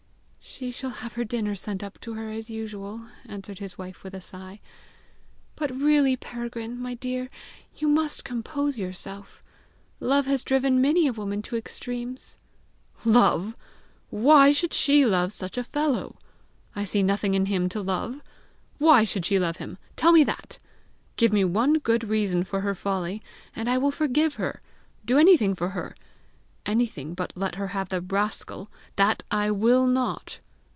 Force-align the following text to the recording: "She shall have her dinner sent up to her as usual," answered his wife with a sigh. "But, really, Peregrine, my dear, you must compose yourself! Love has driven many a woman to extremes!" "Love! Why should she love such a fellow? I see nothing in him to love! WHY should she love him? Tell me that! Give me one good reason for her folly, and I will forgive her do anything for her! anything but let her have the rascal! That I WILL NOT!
"She 0.43 0.69
shall 0.69 0.89
have 0.89 1.13
her 1.13 1.23
dinner 1.23 1.55
sent 1.55 1.81
up 1.83 1.99
to 2.01 2.13
her 2.13 2.29
as 2.29 2.49
usual," 2.49 3.05
answered 3.25 3.59
his 3.59 3.77
wife 3.77 4.03
with 4.03 4.13
a 4.13 4.19
sigh. 4.21 4.59
"But, 5.55 5.71
really, 5.75 6.17
Peregrine, 6.17 6.77
my 6.79 6.93
dear, 6.93 7.29
you 7.77 7.87
must 7.87 8.25
compose 8.25 8.77
yourself! 8.77 9.41
Love 9.99 10.25
has 10.25 10.43
driven 10.43 10.81
many 10.81 11.07
a 11.07 11.13
woman 11.13 11.41
to 11.43 11.55
extremes!" 11.55 12.37
"Love! 13.05 13.55
Why 14.09 14.51
should 14.51 14.73
she 14.73 15.05
love 15.05 15.31
such 15.31 15.57
a 15.57 15.63
fellow? 15.63 16.17
I 16.75 16.85
see 16.85 17.01
nothing 17.01 17.33
in 17.33 17.45
him 17.45 17.69
to 17.69 17.81
love! 17.81 18.21
WHY 18.77 19.03
should 19.03 19.25
she 19.25 19.39
love 19.39 19.57
him? 19.57 19.77
Tell 19.95 20.11
me 20.11 20.23
that! 20.25 20.59
Give 21.15 21.31
me 21.31 21.43
one 21.45 21.75
good 21.79 22.03
reason 22.03 22.43
for 22.43 22.61
her 22.61 22.75
folly, 22.75 23.23
and 23.55 23.69
I 23.69 23.77
will 23.77 23.89
forgive 23.91 24.35
her 24.35 24.61
do 25.05 25.17
anything 25.17 25.55
for 25.55 25.69
her! 25.69 25.95
anything 26.67 27.15
but 27.15 27.33
let 27.35 27.55
her 27.55 27.69
have 27.69 27.89
the 27.89 27.99
rascal! 28.01 28.69
That 28.95 29.23
I 29.31 29.49
WILL 29.49 29.87
NOT! 29.87 30.37